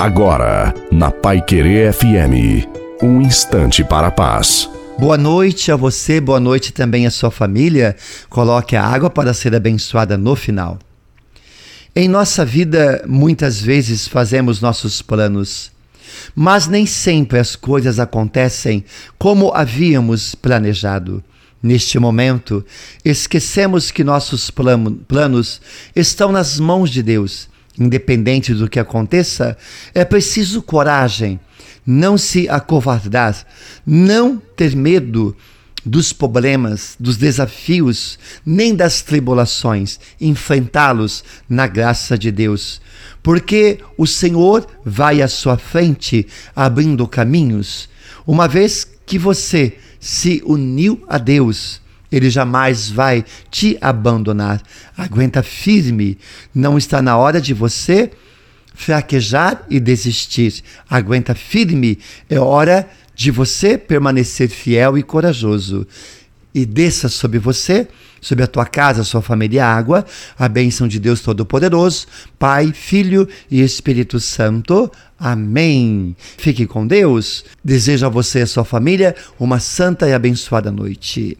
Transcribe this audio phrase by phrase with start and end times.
[0.00, 2.66] Agora, na Pai Querer FM,
[3.02, 4.66] um instante para a paz.
[4.98, 7.94] Boa noite a você, boa noite também à sua família.
[8.30, 10.78] Coloque a água para ser abençoada no final.
[11.94, 15.70] Em nossa vida, muitas vezes fazemos nossos planos,
[16.34, 18.82] mas nem sempre as coisas acontecem
[19.18, 21.22] como havíamos planejado.
[21.62, 22.64] Neste momento,
[23.04, 25.60] esquecemos que nossos planos
[25.94, 27.49] estão nas mãos de Deus.
[27.80, 29.56] Independente do que aconteça,
[29.94, 31.40] é preciso coragem,
[31.86, 33.46] não se acovardar,
[33.86, 35.34] não ter medo
[35.84, 42.82] dos problemas, dos desafios, nem das tribulações, enfrentá-los na graça de Deus.
[43.22, 47.88] Porque o Senhor vai à sua frente, abrindo caminhos,
[48.26, 54.62] uma vez que você se uniu a Deus, ele jamais vai te abandonar.
[54.96, 56.18] Aguenta firme,
[56.54, 58.10] não está na hora de você
[58.74, 60.62] fraquejar e desistir.
[60.88, 61.98] Aguenta firme,
[62.28, 65.86] é hora de você permanecer fiel e corajoso.
[66.52, 67.86] E desça sobre você,
[68.20, 70.04] sobre a tua casa, sua família, a água,
[70.38, 72.06] a bênção de Deus Todo-Poderoso,
[72.38, 74.90] Pai, Filho e Espírito Santo.
[75.18, 76.16] Amém.
[76.38, 77.44] Fique com Deus.
[77.62, 81.36] Desejo a você e a sua família uma santa e abençoada noite.